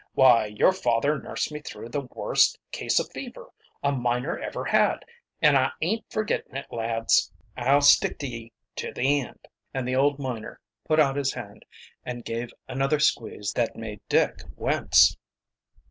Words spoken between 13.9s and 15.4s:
Dick wince.